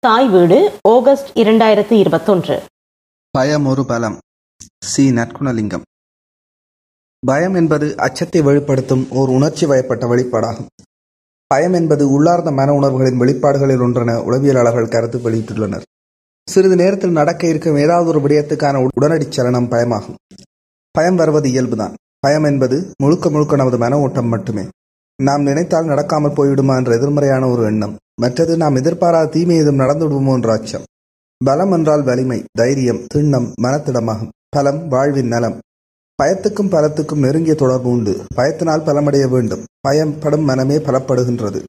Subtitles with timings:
[0.00, 2.62] தாய் வீடு ஆகஸ்ட் இரண்டாயிரத்தி இருபத்தொன்று.
[3.30, 4.18] பயம் ஒரு பலம்.
[4.84, 5.10] சி.
[5.10, 5.82] நற்குணலிங்கம்.
[7.26, 10.66] பயம் என்பது அச்சத்தை வெளிப்படுத்தும் ஓர் உணர்ச்சி வயப்பட்ட வெளிப்பாடாகும்.
[11.46, 15.82] பயம் என்பது உள்ளார்ந்த மன உணர்வுகளின் வெளிப்பாடுகளில் ஒன்றென உளவியலாளர்கள் கருத்து வெளியிட்டுள்ளனர்.
[16.50, 20.16] சிறிது நேரத்தில் நடக்க இருக்கும் ஏதாவது ஒரு விடயத்துக்கான உடனடி சலனம் பயமாகும்.
[20.90, 21.94] பயம் வருவது இயல்புதான்.
[22.18, 24.64] பயம் என்பது முழுக்க முழுக்க நமது மன ஓட்டம் மட்டுமே.
[25.22, 27.96] நாம் நினைத்தால் நடக்காமல் போய்விடுமா என்ற எதிர்மறையான ஒரு எண்ணம்.
[28.20, 30.84] மற்றது நாம் எதிர்பாராத தீமை எதுவும் நடந்துவிடுமோ என்ற அச்சம்.
[31.44, 34.28] பலம் என்றால் வலிமை தைரியம் திண்ணம் மனத்திடமாகும்.
[34.48, 35.58] பலம் வாழ்வின் நலம்.
[36.22, 38.24] பயத்துக்கும் பலத்துக்கும் நெருங்கிய தொடர்பு உண்டு.
[38.36, 39.64] பயத்தினால் பலமடைய வேண்டும்.
[39.80, 41.62] பயப்படும் மனமே பலப்படுகின்றது.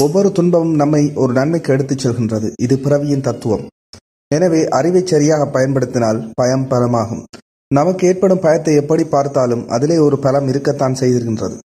[0.00, 2.52] ஒவ்வொரு துன்பமும் நம்மை ஒரு நன்மைக்கு எடுத்துச் செல்கின்றது.
[2.62, 3.68] இது பிறவியின் தத்துவம்.
[4.34, 7.24] எனவே அறிவை சரியாக பயன்படுத்தினால் பயம் பலமாகும்.
[7.74, 11.58] நமக்கு ஏற்படும் பயத்தை எப்படி பார்த்தாலும் அதிலே ஒரு பலம் இருக்கத்தான் செய்திருக்கின்றது.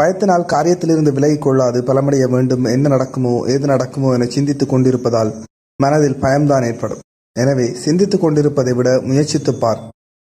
[0.00, 5.44] பயத்தினால் காரியத்திலிருந்து விலகிக் கொள்ளாது பலமடைய வேண்டும் என்ன நடக்குமோ ஏது நடக்குமோ என சிந்தித்துக் கொண்டிருப்பதால்
[5.82, 7.00] மனதில் பயம்தான் ஏற்படும்.
[7.32, 9.80] எனவே சிந்தித்துக் கொண்டிருப்பதை விட முயற்சித்துப் பார்.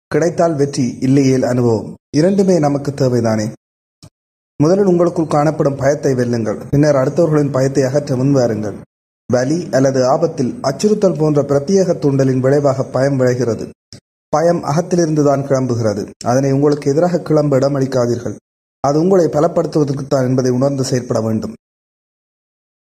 [0.07, 1.95] கிடைத்தால் வெற்றி இல்லையேல் அனுபவம்.
[2.17, 3.53] இரண்டுமே நமக்கு தேவைதானே?
[4.63, 6.69] முதலில் உங்களுக்குள் காணப்படும் பயத்தை வெல்லுங்கள்.
[6.71, 8.75] பின்னர் அடுத்தவர்களின் பயத்தை அகற்ற முன்வாருங்கள்
[9.33, 13.71] வலி அல்லது ஆபத்தில் அச்சுறுத்தல் போன்ற பிரத்யேக தூண்டலின் விளைவாக பயம் விளைகிறது.
[14.29, 16.11] பயம் அகத்திலிருந்துதான் கிளம்புகிறது.
[16.25, 18.37] அதனை உங்களுக்கு எதிராக கிளம்ப இடமளிக்காதீர்கள்.
[18.85, 21.55] அது உங்களை பலப்படுத்துவதற்குத்தான் என்பதை உணர்ந்து செயற்பட வேண்டும்.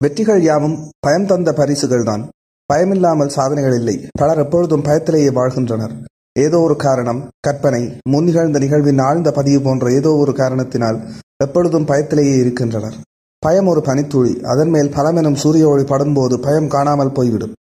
[0.01, 2.23] வெற்றிகள் யாவும் பயம் தந்த பரிசுகள் தான்
[2.71, 3.97] பயமில்லாமல் சாதனைகள் இல்லை.
[4.21, 5.95] பலர் எப்பொழுதும் பயத்திலேயே வாழ்கின்றனர்.
[6.39, 7.81] ஏதோ ஒரு காரணம் கற்பனை
[8.13, 10.99] முன் நிகழ்ந்த நிகழ்வின் ஆழ்ந்த பதிவு போன்ற ஏதோ ஒரு காரணத்தினால்
[11.37, 12.97] எப்பொழுதும் பயத்திலேயே இருக்கின்றனர்.
[13.43, 14.33] பயம் ஒரு பனித்துளி.
[14.53, 17.55] அதன் மேல் பலமெனும் சூரிய ஒளி படும்போது பயம் காணாமல் போய்விடும்.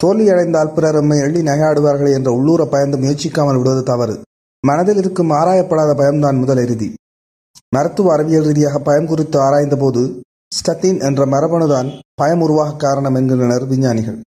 [0.00, 4.14] தோல்வியடைந்தால் பிறர் எம்மை எள்ளி நகையாடுவார்கள் என்ற உள்ளூர பயந்து முயற்சிக்காமல் விடுவது தவறு.
[4.64, 6.88] மனதில் இருக்கும் ஆராயப்படாத பயம்தான் முதல் இறுதி
[7.74, 10.02] மருத்துவ அறிவியல் ரீதியாக பயம் குறித்து ஆராய்ந்த போது
[10.56, 14.18] ஸ்டத்தின் என்ற மரபணுதான் பயம் உருவாக காரணம் என்கின்றனர் விஞ்ஞானிகள்.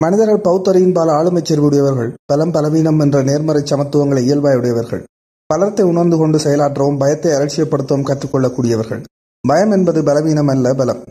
[0.00, 5.02] மனிதர்கள் பௌத்தரியின்பால் ஆளுமை செறிவுடையவர்கள் பலம் பலவீனம் என்ற நேர்மறை சமத்துவங்களை இயல்பாயுடையவர்கள்.
[5.50, 9.02] பலத்தை உணர்ந்து கொண்டு செயலாற்றவும் பயத்தை அலட்சியப்படுத்தவும் கற்றுக்கொள்ளக்கூடியவர்கள்.
[9.44, 11.02] பயம் என்பது பலவீனம் அல்ல பலம்.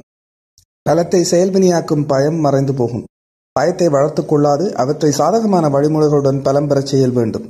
[0.89, 3.05] பலத்தை செயல்வினியாக்கும் பயம் மறைந்து போகும்.
[3.55, 7.47] பயத்தை வளர்த்து கொள்ளாது அவற்றை சாதகமான வழிமுறைகளுடன் பலம் பெறச் செய்ய வேண்டும்.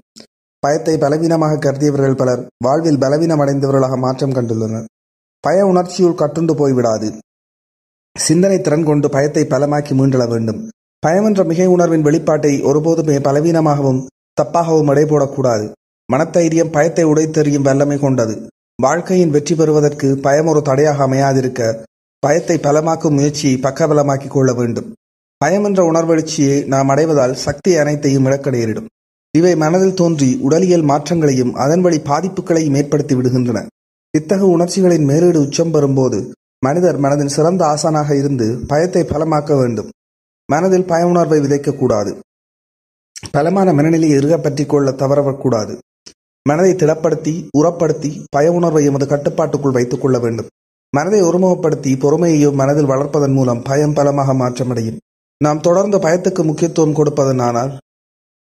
[0.64, 4.86] பயத்தை பலவீனமாக கருதியவர்கள் பலர் வாழ்வில் பலவீனம் அடைந்தவர்களாக மாற்றம் கண்டுள்ளனர்.
[5.44, 7.08] பய உணர்ச்சியுள் கட்டுண்டு போய்விடாது.
[8.16, 10.60] சிந்தனை திறன் கொண்டு பயத்தை பலமாக்கி மீண்டள வேண்டும்.
[11.04, 14.04] பயமென்ற மிகை உணர்வின் வெளிப்பாட்டை ஒருபோதுமே பலவீனமாகவும்
[14.42, 15.66] தப்பாகவும் இடைபோடக்கூடாது
[16.10, 18.36] மனத்தைரியம் பயத்தை உடைத்தெறியும் வல்லமை கொண்டது.
[18.82, 21.62] வாழ்க்கையின் வெற்றி பெறுவதற்கு பயம் ஒரு தடையாக அமையாதிருக்க
[22.24, 24.90] பயத்தை பலமாக்கும் முயற்சியை பக்கபலமாக்கிக் கொள்ள வேண்டும்.
[25.42, 28.90] பயம் என்ற உணர்வெழுச்சியை நாம் அடைவதால் சக்தி அனைத்தையும் இழக்க நேரிடும்.
[29.34, 33.60] இவை மனதில் தோன்றி உடலியல் மாற்றங்களையும் அதன் வழி பாதிப்புகளையும் ஏற்படுத்தி விடுகின்றன.
[34.14, 36.20] இத்தகு உணர்ச்சிகளின் மேலீடு உச்சம் பெறும்போது
[36.66, 39.90] மனிதர் மனதின் சிறந்த ஆசானாக இருந்து பயத்தை பலமாக்க வேண்டும்.
[40.50, 42.12] மனதில் பய உணர்வை விதைக்கக்கூடாது
[43.32, 45.74] பலமான மனநிலையை இறுக பற்றி கொள்ள தவறக்கூடாது
[46.46, 50.48] மனதை திடப்படுத்தி உரப்படுத்தி பய உணர்வை எமது கட்டுப்பாட்டுக்குள் வைத்துக் கொள்ள வேண்டும்.
[50.94, 54.98] மனதை ஒருமுகப்படுத்தி பொறுமையையும் மனதில் வளர்ப்பதன் மூலம் பயம் பலமாக மாற்றமடையும்.
[55.42, 57.72] நாம் தொடர்ந்து பயத்துக்கு முக்கியத்துவம் கொடுப்பதனானால்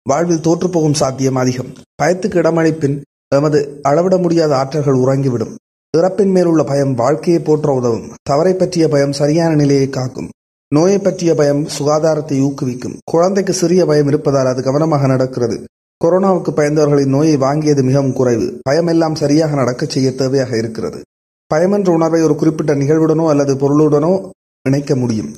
[0.08, 1.72] வாழ்வில் தோற்றுப்போகும் சாத்தியம் அதிகம்.
[2.02, 3.00] பயத்துக்கு இடமளிப்பின்
[3.34, 5.54] எமது அளவிட முடியாத ஆற்றல்கள் உறங்கிவிடும்.
[5.96, 8.10] இறப்பின் மேலுள்ள பயம் வாழ்க்கையை போற்ற உதவும்.
[8.22, 10.28] தவறை பற்றிய பயம் சரியான நிலையை காக்கும்.
[10.74, 12.96] நோயை பற்றிய பயம் சுகாதாரத்தை ஊக்குவிக்கும்.
[13.04, 15.64] குழந்தைக்கு சிறிய பயம் இருப்பதால் அது கவனமாக நடக்கிறது.
[16.04, 18.58] கொரோனாவுக்கு பயந்தவர்களின் நோயை வாங்கியது மிகவும் குறைவு.
[18.62, 21.02] பயமெல்லாம் சரியாக நடக்கச் செய்ய தேவையாக இருக்கிறது.
[21.46, 24.30] பயமென்ற உணர்வை ஒரு குறிப்பிட்ட நிகழ்வுடனோ அல்லது பொருளுடனோ
[24.68, 25.34] இணைக்க முடியும்.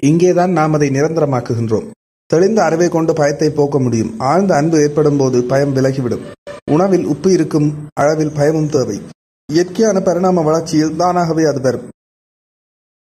[0.00, 1.90] இங்கேதான் நாம் அதை நிரந்தரமாக்குகின்றோம்.
[2.32, 4.14] தெளிந்த அறிவை கொண்டு பயத்தை போக்க முடியும்.
[4.18, 6.22] ஆழ்ந்த அன்பு ஏற்படும் போது பயம் விலகிவிடும்.
[6.70, 9.02] உணவில் உப்பு இருக்கும் அளவில் பயமும் தேவை.
[9.52, 11.88] இயற்கையான பரிணாம வளர்ச்சியில் தானாகவே அது வரும்.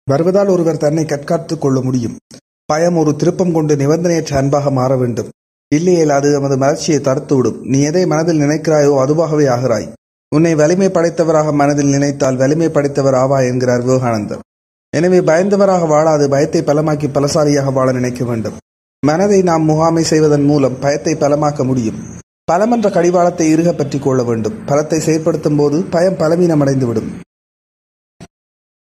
[0.09, 2.18] வருவதால் ஒருவர் தன்னை கற்காத்துக் கொள்ள முடியும்.
[2.66, 5.30] பயம் ஒரு திருப்பம் கொண்டு நிபந்தனையற்ற அன்பாக மாற வேண்டும்.
[5.76, 7.59] இல்லையேல் அது நமது மலர்ச்சியை தடுத்துவிடும்.
[7.62, 9.94] நீ எதை மனதில் நினைக்கிறாயோ அதுவாகவே ஆகிறாய்.
[10.36, 14.40] உன்னை வலிமை படைத்தவராக மனதில் நினைத்தால் வலிமை படைத்தவர் ஆவா என்கிறார் விவேகானந்தர்.
[14.90, 18.53] எனவே பயந்தவராக வாழாது பயத்தை பலமாக்கி பலசாலியாக வாழ நினைக்க வேண்டும்.
[19.07, 21.99] மனதை நாம் முகாமை செய்வதன் மூலம் பயத்தை பலமாக்க முடியும்.
[22.49, 24.57] பலம் என்ற கடிவாளத்தை இறுக பற்றி கொள்ள வேண்டும்.
[24.69, 27.09] பலத்தை செயற்படுத்தும் போது பயம் பலவீனம் அடைந்துவிடும்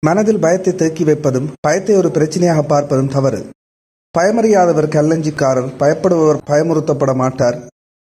[0.03, 3.41] மனதில் பயத்தை தேக்கி வைப்பதும் பயத்தை ஒரு பிரச்சனையாக பார்ப்பதும் தவறு.
[4.15, 7.57] பயமறியாதவர் கல்லஞ்சிக்காரர் பயப்படுபவர் பயமுறுத்தப்பட மாட்டார்.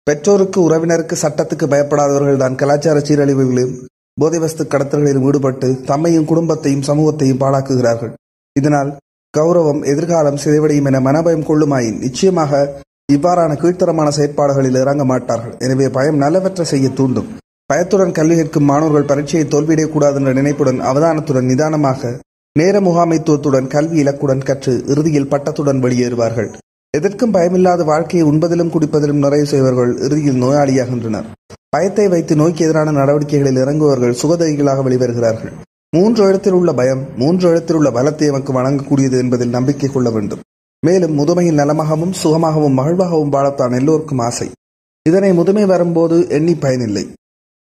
[0.07, 3.77] பெற்றோருக்கு உறவினருக்கு சட்டத்துக்கு பயப்படாதவர்கள் தான் கலாச்சார சீரழிவுகளிலும்
[4.17, 8.13] போதைவஸ்து கடத்தல்களிலும் ஈடுபட்டு தம்மையும் குடும்பத்தையும் சமூகத்தையும் பாழாக்குகிறார்கள்.
[8.55, 8.91] இதனால்
[9.37, 12.59] கௌரவம் எதிர்காலம் சிதைவடையும் என மனபயம் கொள்ளுமாயின் நிச்சயமாக
[13.13, 15.55] இவ்வாறான கீழ்த்தரமான செயற்பாடுகளில் இறங்க மாட்டார்கள்.
[15.65, 17.31] எனவே பயம் நல்லவற்றை செய்ய தூண்டும்.
[17.69, 22.11] பயத்துடன் கல்வி கேட்கும் மாணவர்கள் பரீட்சையை தோல்வியடையக்கூடாது என்ற நினைப்புடன் அவதானத்துடன் நிதானமாக
[22.59, 26.49] நேர முகாமைத்துவத்துடன் கல்வி இலக்குடன் கற்று இறுதியில் பட்டத்துடன் வெளியேறுவார்கள்.
[26.93, 31.27] எதற்கும் பயமில்லாத வாழ்க்கையை உண்பதிலும் குடிப்பதிலும் நிறைவு செய்வர்கள் இறுதியில் நோயாளியாகின்றனர்.
[31.75, 35.53] பயத்தை வைத்து நோய்க்கு எதிரான நடவடிக்கைகளில் இறங்குவர்கள் சுகதரிகளாக வெளிவருகிறார்கள்.
[35.95, 40.39] மூன்று எழுத்தில் உள்ள பயம் மூன்று இடத்தில் உள்ள பலத்தை எமக்கு வழங்கக்கூடியது என்பதில் நம்பிக்கை கொள்ள வேண்டும்.
[40.85, 44.47] மேலும் முதுமையில் நலமாகவும் சுகமாகவும் மகிழ்வாகவும் வாழத்தான் எல்லோருக்கும் ஆசை.
[45.09, 47.03] இதனை முதுமை வரும்போது எண்ணி பயனில்லை.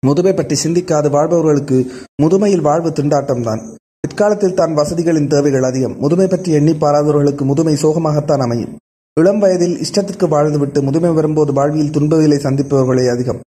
[0.06, 1.78] முதுமை பற்றி சிந்திக்காது வாழ்பவர்களுக்கு
[2.22, 3.62] முதுமையில் வாழ்வு திண்டாட்டம்தான்.
[4.00, 5.96] பிற்காலத்தில் தான் வசதிகளின் தேவைகள் அதிகம்.
[5.98, 8.76] முதுமை பற்றி எண்ணி பாராதவர்களுக்கு முதுமை சோகமாகத்தான் அமையும்.
[9.20, 13.40] இளம் வயதில் இஷ்டத்திற்கு வாழ்ந்துவிட்டு முதுமை வரும்போது வாழ்வியல் துன்பங்களை சந்திப்பவர்களே அதிகம்.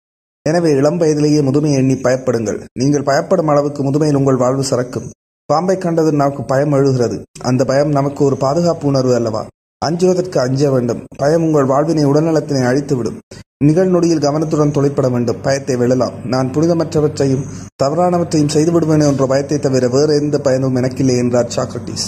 [0.49, 2.59] எனவே இளம் வயதிலேயே முதுமையை எண்ணி பயப்படுங்கள்.
[2.79, 5.09] நீங்கள் பயப்படும் அளவுக்கு முதுமையில் உங்கள் வாழ்வு சிறக்கும்.
[5.45, 7.23] பாம்பை கண்டது நமக்கு பயம் எழுகிறது.
[7.41, 9.47] அந்த பயம் நமக்கு ஒரு பாதுகாப்பு உணர்வு அல்லவா?
[9.85, 11.03] அஞ்சுவதற்கு அஞ்ச வேண்டும்.
[11.17, 13.19] பயம் உங்கள் வாழ்வினை உடல்நலத்தினை அழித்துவிடும்.
[13.63, 15.41] நிகழ்நொடியில் கவனத்துடன் தொழிற்பட வேண்டும்.
[15.41, 16.15] பயத்தை வெல்லலாம்.
[16.25, 17.45] நான் புனிதமற்றவற்றையும்
[17.83, 22.07] தவறானவற்றையும் செய்துவிடுவேன் என்ற பயத்தை தவிர வேறு எந்த பயனும் எனக்கில்லை என்றார் சாக்ரட்டிஸ்.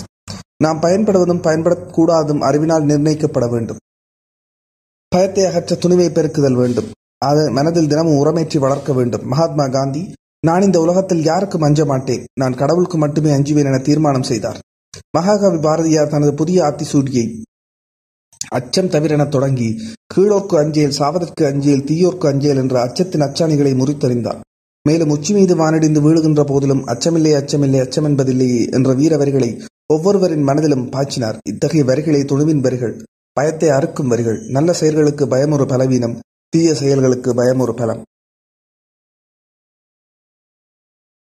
[0.63, 3.77] நாம் பயன்படுவதும் பயன்படக்கூடாதும் அறிவினால் நிர்ணயிக்கப்பட வேண்டும்.
[5.07, 6.91] பயத்தை அகற்ற துணிவை பெருக்குதல் வேண்டும்.
[7.30, 9.25] அது மனதில் தினமும் உரமேற்றி வளர்க்க வேண்டும்.
[9.31, 10.04] மகாத்மா காந்தி
[10.48, 12.24] நான் இந்த உலகத்தில் யாருக்கும் அஞ்ச மாட்டேன்?
[12.42, 14.60] நான் கடவுளுக்கு மட்டுமே அஞ்சுவேன் என தீர்மானம் செய்தார்.
[15.18, 17.25] மகாகவி பாரதியார் தனது புதிய ஆத்திசூடியை
[18.58, 19.68] அச்சம் தவிரென தொடங்கி
[20.14, 24.42] கீழோர்க்கு அஞ்சேல் சாவதற்கு அஞ்சேல் தீயோர்க்கு அஞ்சேல் என்ற அச்சத்தின் அச்சாணிகளை முறித்தறிந்தார்.
[24.86, 29.50] மேலும் உச்சி மீது வானடிந்து வீழுகின்ற போதிலும் அச்சமில்லை அச்சமில்லை அச்சம் என்பதில்லையே என்ற வீர வரிகளை
[29.94, 31.40] ஒவ்வொருவரின் மனதிலும் பாய்ச்சினார்.
[31.52, 32.96] இத்தகைய வரிகளை துணிவின் வரிகள்
[33.38, 36.16] பயத்தை அறுக்கும் வரிகள் நல்ல செயல்களுக்கு பயம் ஒரு பலவீனம்
[36.53, 38.01] தீய செயல்களுக்கு பயம் ஒரு பலம்.